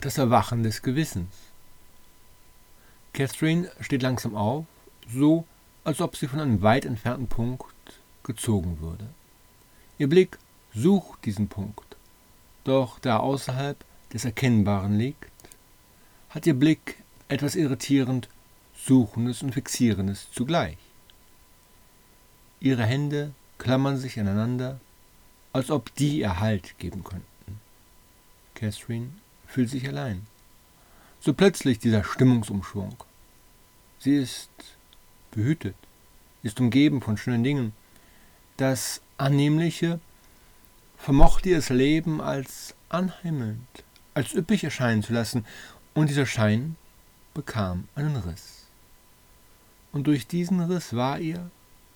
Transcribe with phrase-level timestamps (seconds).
[0.00, 1.34] Das Erwachen des Gewissens.
[3.12, 4.64] Catherine steht langsam auf,
[5.12, 5.44] so
[5.82, 7.74] als ob sie von einem weit entfernten Punkt
[8.22, 9.08] gezogen würde.
[9.98, 10.38] Ihr Blick
[10.72, 11.96] sucht diesen Punkt,
[12.62, 13.76] doch da außerhalb
[14.12, 15.32] des Erkennbaren liegt,
[16.30, 18.28] hat ihr Blick etwas irritierend
[18.76, 20.78] Suchendes und Fixierendes zugleich.
[22.60, 24.78] Ihre Hände klammern sich aneinander,
[25.52, 27.60] als ob die ihr Halt geben könnten.
[28.54, 29.10] Catherine
[29.48, 30.26] fühlt sich allein.
[31.20, 32.96] So plötzlich dieser Stimmungsumschwung.
[33.98, 34.50] Sie ist
[35.32, 35.74] behütet,
[36.44, 37.72] ist umgeben von schönen Dingen.
[38.56, 39.98] Das Annehmliche
[40.96, 43.66] vermocht ihr das Leben als anheimelnd,
[44.14, 45.44] als üppig erscheinen zu lassen,
[45.94, 46.76] und dieser Schein
[47.34, 48.66] bekam einen Riss.
[49.92, 51.50] Und durch diesen Riss war ihr,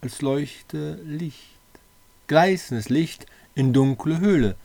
[0.00, 1.56] als leuchte Licht,
[2.26, 4.56] gleißendes Licht in dunkle Höhle,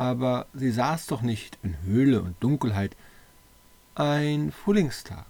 [0.00, 2.96] aber sie saß doch nicht in Höhle und Dunkelheit.
[3.94, 5.26] Ein Frühlingstag,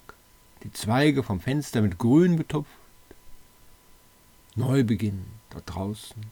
[0.62, 2.70] die Zweige vom Fenster mit Grün betupft,
[4.54, 6.22] Neubeginn dort draußen.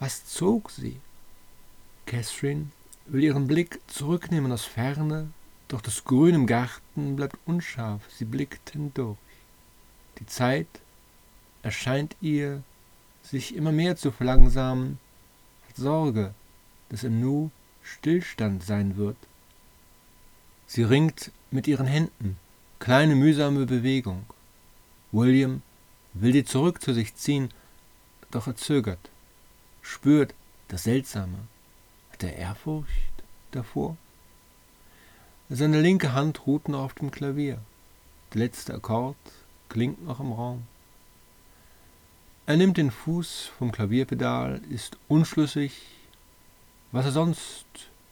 [0.00, 0.98] Was zog sie?
[2.06, 2.72] Catherine
[3.06, 5.28] will ihren Blick zurücknehmen aus Ferne,
[5.68, 9.16] doch das Grün im Garten bleibt unscharf, sie blickt hindurch.
[10.18, 10.66] Die Zeit
[11.62, 12.64] erscheint ihr,
[13.22, 14.98] sich immer mehr zu verlangsamen,
[15.76, 16.34] Sorge,
[16.90, 17.50] dass im Nu
[17.82, 19.16] Stillstand sein wird.
[20.66, 22.38] Sie ringt mit ihren Händen,
[22.78, 24.24] kleine mühsame Bewegung.
[25.12, 25.62] William
[26.12, 27.50] will sie zurück zu sich ziehen,
[28.30, 29.10] doch er zögert,
[29.82, 30.34] spürt
[30.68, 31.38] das Seltsame.
[32.12, 33.96] Hat er Ehrfurcht davor?
[35.48, 37.58] Seine linke Hand ruht noch auf dem Klavier.
[38.32, 39.16] Der letzte Akkord
[39.68, 40.62] klingt noch im Raum.
[42.46, 45.82] Er nimmt den Fuß vom Klavierpedal, ist unschlüssig,
[46.92, 47.66] was er sonst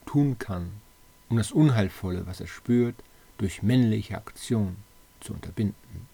[0.06, 0.70] tun kann,
[1.28, 2.94] um das Unheilvolle, was er spürt,
[3.36, 4.76] durch männliche Aktion
[5.20, 6.08] zu unterbinden.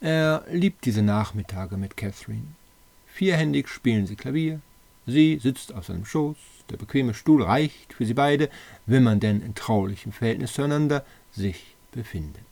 [0.00, 2.54] Er liebt diese Nachmittage mit Catherine.
[3.06, 4.60] Vierhändig spielen sie Klavier,
[5.06, 6.36] sie sitzt auf seinem Schoß,
[6.70, 8.48] der bequeme Stuhl reicht für sie beide,
[8.86, 12.44] wenn man denn in traulichem Verhältnis zueinander sich befindet.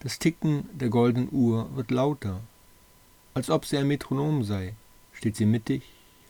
[0.00, 2.40] Das Ticken der goldenen Uhr wird lauter,
[3.34, 4.74] als ob sie ein Metronom sei,
[5.12, 5.82] steht sie mittig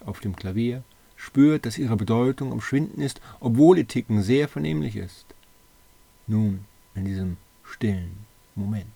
[0.04, 0.82] auf dem Klavier,
[1.18, 5.26] spürt, dass ihre Bedeutung am Schwinden ist, obwohl ihr Ticken sehr vernehmlich ist.
[6.26, 6.64] Nun,
[6.94, 8.86] in diesem stillen Moment.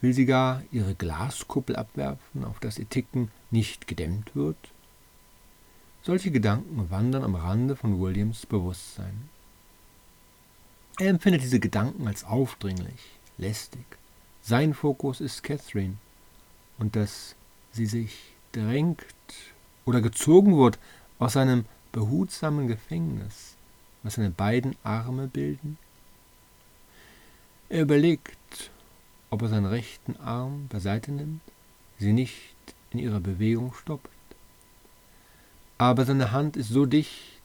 [0.00, 4.58] Will sie gar ihre Glaskuppel abwerfen, auf dass ihr Ticken nicht gedämmt wird?
[6.02, 9.30] Solche Gedanken wandern am Rande von Williams Bewusstsein.
[10.98, 13.84] Er empfindet diese Gedanken als aufdringlich, lästig.
[14.42, 15.96] Sein Fokus ist Catherine
[16.78, 17.34] und dass
[17.72, 19.04] sie sich drängt
[19.84, 20.78] oder gezogen wird
[21.18, 23.54] aus seinem behutsamen Gefängnis,
[24.02, 25.78] was seine beiden Arme bilden?
[27.68, 28.70] Er überlegt,
[29.30, 31.40] ob er seinen rechten Arm beiseite nimmt,
[31.98, 32.54] sie nicht
[32.90, 34.08] in ihrer Bewegung stoppt.
[35.78, 37.42] Aber seine Hand ist so dicht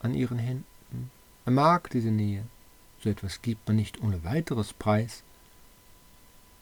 [0.00, 1.10] an ihren Händen.
[1.44, 2.44] Er mag diese Nähe.
[3.02, 5.22] So etwas gibt man nicht ohne weiteres preis.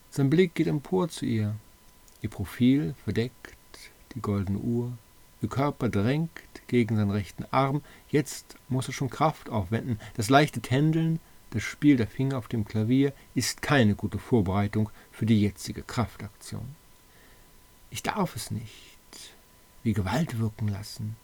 [0.09, 1.55] Sein Blick geht empor zu ihr.
[2.21, 3.55] Ihr Profil verdeckt
[4.15, 4.93] die goldene Uhr,
[5.41, 6.29] Ihr Körper drängt
[6.67, 7.81] gegen seinen rechten Arm.
[8.09, 9.99] Jetzt muss er schon Kraft aufwenden.
[10.15, 11.19] Das leichte Tändeln,
[11.49, 16.75] das Spiel der Finger auf dem Klavier ist keine gute Vorbereitung für die jetzige Kraftaktion.
[17.89, 18.97] Ich darf es nicht
[19.83, 21.15] wie Gewalt wirken lassen,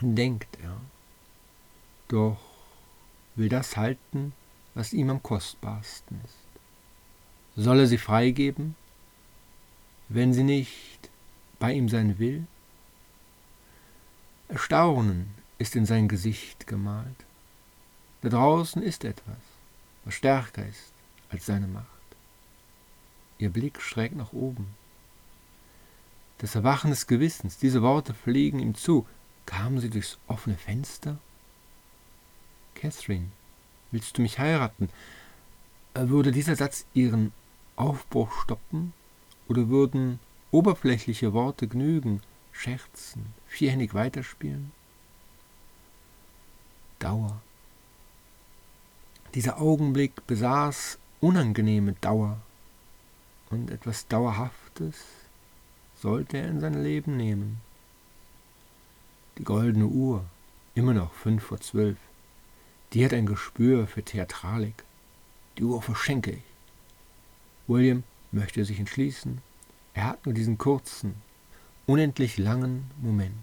[0.00, 0.76] denkt er.
[2.08, 2.38] Doch
[3.36, 4.32] will das halten,
[4.74, 7.64] was ihm am kostbarsten ist.
[7.64, 8.74] Soll er sie freigeben,
[10.08, 11.08] wenn sie nicht
[11.58, 12.46] bei ihm sein will?
[14.54, 17.24] Erstaunen ist in sein Gesicht gemalt.
[18.22, 19.36] Da draußen ist etwas,
[20.04, 20.92] was stärker ist
[21.28, 21.88] als seine Macht.
[23.38, 24.68] Ihr Blick schräg nach oben.
[26.38, 29.08] Das Erwachen des Gewissens, diese Worte fliegen ihm zu.
[29.44, 31.18] Kamen sie durchs offene Fenster?
[32.76, 33.32] Catherine,
[33.90, 34.88] willst du mich heiraten?
[35.94, 37.32] Würde dieser Satz ihren
[37.74, 38.92] Aufbruch stoppen?
[39.48, 40.20] Oder würden
[40.52, 42.22] oberflächliche Worte genügen,
[42.54, 44.72] scherzen, vierhändig weiterspielen?
[46.98, 47.42] Dauer.
[49.34, 52.40] Dieser Augenblick besaß unangenehme Dauer
[53.50, 54.96] und etwas Dauerhaftes
[56.00, 57.60] sollte er in sein Leben nehmen.
[59.36, 60.24] Die goldene Uhr,
[60.74, 61.98] immer noch fünf vor zwölf,
[62.92, 64.84] die hat ein Gespür für Theatralik.
[65.58, 66.42] Die Uhr verschenke ich.
[67.66, 69.42] William möchte sich entschließen.
[69.94, 71.14] Er hat nur diesen kurzen,
[71.86, 73.34] unendlich langen Moment.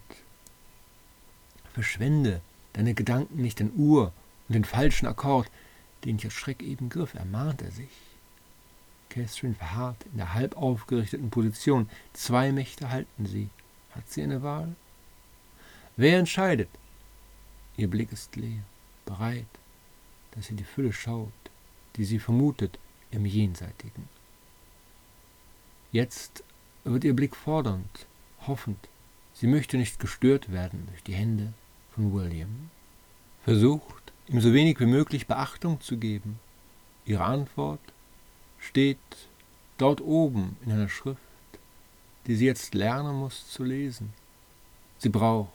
[1.74, 2.42] Verschwende
[2.74, 4.14] deine Gedanken nicht an Uhr
[4.48, 5.50] und den falschen Akkord,
[6.06, 7.90] den ich als Schreck eben griff, ermahnt er sich.
[9.10, 11.90] Catherine verharrt in der halb aufgerichteten Position.
[12.14, 13.50] Zwei Mächte halten sie.
[13.92, 14.74] Hat sie eine Wahl?
[15.98, 16.70] Wer entscheidet?
[17.76, 18.64] Ihr Blick ist leer,
[19.06, 19.46] bereit,
[20.32, 21.32] dass sie die Fülle schaut,
[21.98, 22.80] die sie vermutet
[23.12, 24.08] im Jenseitigen.
[25.92, 26.44] Jetzt
[26.86, 28.08] wird ihr Blick fordernd,
[28.48, 28.90] hoffend.
[29.34, 31.54] Sie möchte nicht gestört werden durch die Hände
[31.94, 32.70] von William.
[33.44, 36.40] Versucht, ihm so wenig wie möglich Beachtung zu geben.
[37.06, 37.80] Ihre Antwort
[38.60, 39.00] steht
[39.78, 41.20] dort oben in einer Schrift,
[42.28, 44.14] die sie jetzt lernen muss zu lesen.
[45.00, 45.50] Sie braucht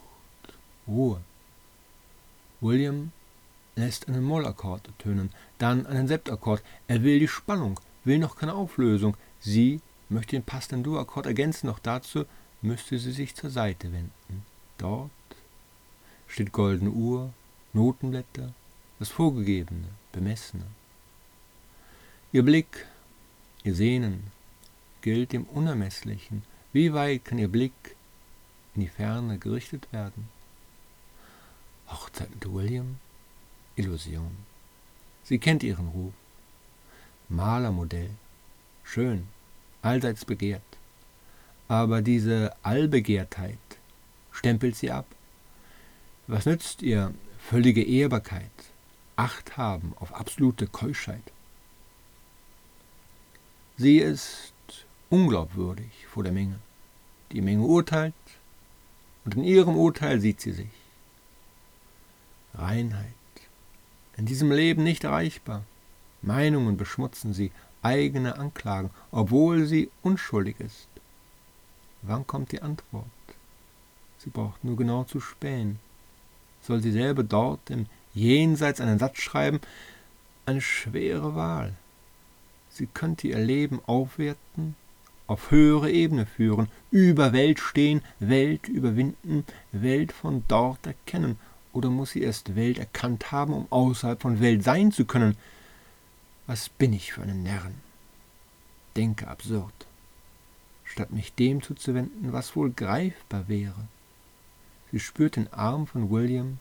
[0.88, 1.20] Ruhe.
[2.60, 3.12] William
[3.76, 6.62] lässt einen Mollakkord ertönen, dann einen Septakkord.
[6.88, 9.16] Er will die Spannung, will noch keine Auflösung.
[9.38, 12.24] Sie möchte den passenden Dur-Akkord ergänzen, doch dazu
[12.66, 14.44] müsste sie sich zur Seite wenden.
[14.78, 15.10] Dort
[16.26, 17.32] steht goldene Uhr,
[17.72, 18.52] Notenblätter,
[18.98, 20.66] das Vorgegebene, Bemessene.
[22.32, 22.86] Ihr Blick,
[23.62, 24.32] ihr Sehnen
[25.00, 26.42] gilt dem Unermesslichen.
[26.72, 27.96] Wie weit kann ihr Blick
[28.74, 30.28] in die Ferne gerichtet werden?
[31.88, 32.96] Hochzeit mit William?
[33.76, 34.36] Illusion.
[35.22, 36.12] Sie kennt ihren Ruf.
[37.28, 38.10] Malermodell.
[38.82, 39.28] Schön,
[39.82, 40.75] allseits begehrt.
[41.68, 43.58] Aber diese Allbegehrtheit
[44.30, 45.06] stempelt sie ab.
[46.26, 48.50] Was nützt ihr völlige Ehrbarkeit,
[49.16, 51.32] Acht haben auf absolute Keuschheit?
[53.78, 54.52] Sie ist
[55.08, 56.58] unglaubwürdig vor der Menge.
[57.32, 58.14] Die Menge urteilt
[59.24, 60.68] und in ihrem Urteil sieht sie sich.
[62.54, 63.06] Reinheit.
[64.18, 65.64] In diesem Leben nicht erreichbar.
[66.20, 67.52] Meinungen beschmutzen sie,
[67.82, 70.88] eigene Anklagen, obwohl sie unschuldig ist.
[72.02, 73.06] Wann kommt die Antwort?
[74.18, 75.78] Sie braucht nur genau zu spähen.
[76.62, 79.60] Soll sie selber dort im Jenseits einen Satz schreiben?
[80.46, 81.74] Eine schwere Wahl.
[82.70, 84.74] Sie könnte ihr Leben aufwerten,
[85.26, 91.38] auf höhere Ebene führen, über Welt stehen, Welt überwinden, Welt von dort erkennen
[91.72, 95.36] oder muss sie erst Welt erkannt haben, um außerhalb von Welt sein zu können?
[96.46, 97.74] Was bin ich für einen Närren?
[98.96, 99.85] Denke absurd,
[100.96, 103.86] statt mich dem zuzuwenden, was wohl greifbar wäre.
[104.90, 106.56] Sie spürt den Arm von William,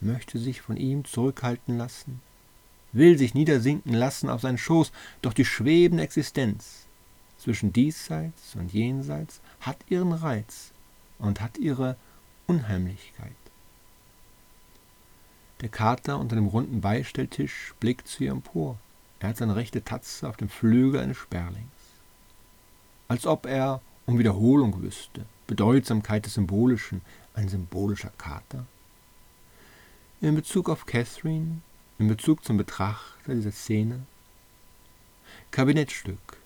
[0.00, 2.20] möchte sich von ihm zurückhalten lassen,
[2.92, 4.92] will sich niedersinken lassen auf seinen Schoß,
[5.22, 6.86] doch die schwebende Existenz
[7.36, 10.70] zwischen diesseits und jenseits hat ihren Reiz
[11.18, 11.96] und hat ihre
[12.46, 13.32] Unheimlichkeit.
[15.62, 18.78] Der Kater unter dem runden Beistelltisch blickt zu ihr empor.
[19.18, 21.79] Er hat seine rechte Tatze auf dem Flügel eines Sperlings.
[23.10, 27.00] Als ob er um Wiederholung wüsste, Bedeutsamkeit des Symbolischen,
[27.34, 28.66] ein symbolischer Kater.
[30.20, 31.60] In Bezug auf Catherine,
[31.98, 34.02] in Bezug zum Betrachter dieser Szene,
[35.50, 36.36] Kabinettstück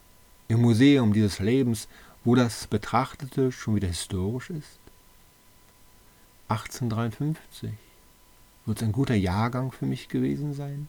[0.48, 1.86] im Museum dieses Lebens,
[2.24, 4.78] wo das Betrachtete schon wieder historisch ist.
[6.48, 7.72] 1853
[8.64, 10.88] wird es ein guter Jahrgang für mich gewesen sein?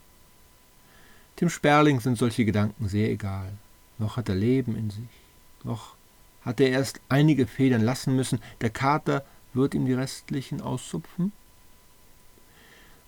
[1.41, 3.51] Dem Sperling sind solche Gedanken sehr egal.
[3.97, 5.24] Noch hat er Leben in sich.
[5.65, 5.95] Noch
[6.43, 8.39] hat er erst einige Federn lassen müssen.
[8.61, 11.33] Der Kater wird ihm die restlichen auszupfen.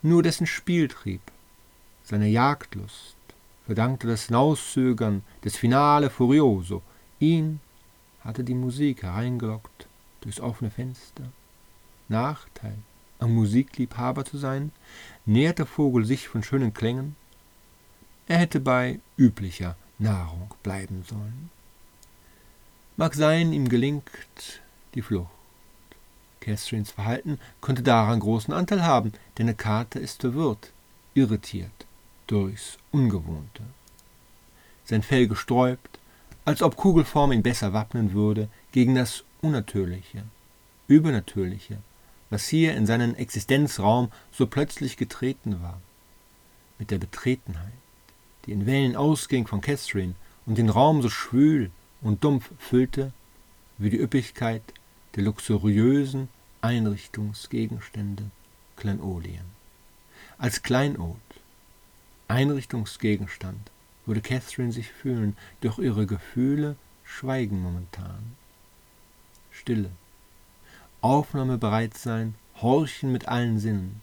[0.01, 1.21] Nur dessen Spieltrieb,
[2.03, 3.15] seine Jagdlust,
[3.65, 6.81] verdankte das Hinauszögern des Finale Furioso.
[7.19, 7.59] Ihn
[8.21, 9.87] hatte die Musik hereingelockt
[10.21, 11.23] durchs offene Fenster.
[12.07, 12.77] Nachteil,
[13.19, 14.71] ein Musikliebhaber zu sein,
[15.25, 17.15] nährt der Vogel sich von schönen Klängen.
[18.27, 21.49] Er hätte bei üblicher Nahrung bleiben sollen.
[22.99, 24.09] Mag sein, ihm gelingt
[24.95, 25.29] die Flucht.
[26.39, 30.71] Catherines Verhalten könnte daran großen Anteil haben, denn der Kater ist verwirrt,
[31.13, 31.85] irritiert
[32.25, 33.61] durchs Ungewohnte.
[34.83, 35.99] Sein Fell gesträubt,
[36.43, 40.23] als ob Kugelform ihn besser wappnen würde gegen das Unnatürliche,
[40.87, 41.77] Übernatürliche,
[42.31, 45.79] was hier in seinen Existenzraum so plötzlich getreten war,
[46.79, 47.73] mit der Betretenheit,
[48.45, 50.15] die in Wellen ausging von Catherine
[50.47, 51.69] und den Raum so schwül
[52.01, 53.11] und dumpf füllte,
[53.77, 54.63] wie die Üppigkeit
[55.15, 56.29] der luxuriösen
[56.61, 58.29] Einrichtungsgegenstände
[58.75, 59.45] Kleinodien.
[60.37, 61.17] Als Kleinod,
[62.27, 63.71] Einrichtungsgegenstand,
[64.05, 68.35] würde Catherine sich fühlen, doch ihre Gefühle schweigen momentan.
[69.51, 69.91] Stille,
[71.01, 74.01] aufnahmebereit sein, horchen mit allen Sinnen.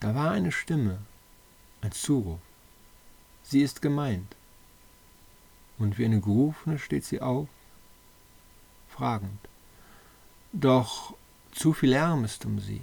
[0.00, 0.98] Da war eine Stimme,
[1.80, 2.40] ein Zuruf.
[3.42, 4.36] Sie ist gemeint.
[5.78, 7.48] Und wie eine Gerufene steht sie auf,
[8.88, 9.38] fragend.
[10.52, 11.14] Doch
[11.52, 12.82] zu viel Lärm ist um sie.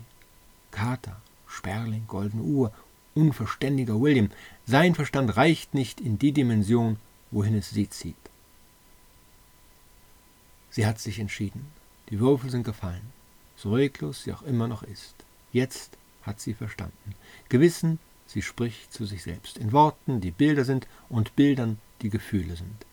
[0.71, 2.71] Kater, Sperling, goldene Uhr,
[3.15, 4.29] unverständiger William.
[4.65, 6.97] Sein Verstand reicht nicht in die Dimension,
[7.31, 8.15] wohin es sie zieht.
[10.69, 11.67] Sie hat sich entschieden.
[12.09, 13.11] Die Würfel sind gefallen.
[13.55, 15.15] So reglos sie auch immer noch ist.
[15.51, 17.15] Jetzt hat sie verstanden.
[17.49, 19.57] Gewissen, sie spricht zu sich selbst.
[19.57, 22.85] In Worten, die Bilder sind, und Bildern, die Gefühle sind.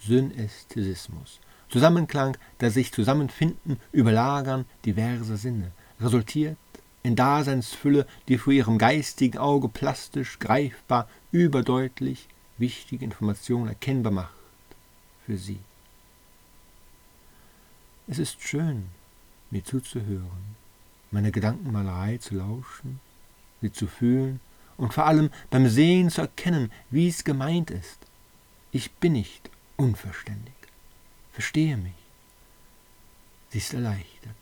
[0.00, 1.40] Synästhesismus.
[1.68, 5.72] Zusammenklang, das sich zusammenfinden, überlagern diverse Sinne.
[6.00, 6.56] Resultiert
[7.02, 14.34] in Daseinsfülle, die vor ihrem geistigen Auge plastisch, greifbar, überdeutlich wichtige Informationen erkennbar macht
[15.24, 15.58] für sie.
[18.06, 18.86] Es ist schön,
[19.50, 20.56] mir zuzuhören,
[21.10, 23.00] meine Gedankenmalerei zu lauschen,
[23.60, 24.40] sie zu fühlen
[24.76, 28.05] und vor allem beim Sehen zu erkennen, wie es gemeint ist.
[28.76, 30.52] Ich bin nicht unverständig,
[31.32, 31.94] verstehe mich.
[33.48, 34.36] Sie ist erleichtert.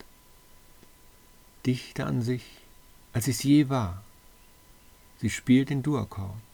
[1.64, 2.44] Dichter an sich,
[3.12, 4.02] als es je war.
[5.20, 6.50] Sie spielt den Dur-Akkord,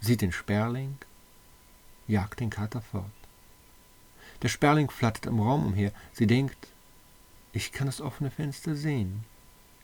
[0.00, 0.98] sieht den Sperling,
[2.08, 3.20] jagt den Kater fort.
[4.42, 5.92] Der Sperling flattert im Raum umher.
[6.14, 6.66] Sie denkt,
[7.52, 9.24] ich kann das offene Fenster sehen.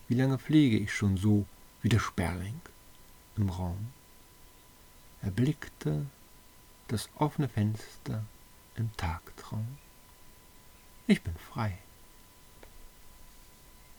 [0.09, 1.47] Wie lange fliege ich schon so
[1.81, 2.61] wie der Sperling
[3.37, 3.93] im Raum?
[5.21, 6.07] Er blickte
[6.89, 8.25] das offene Fenster
[8.77, 9.79] im Tagtraum.
[11.07, 11.79] Ich bin frei.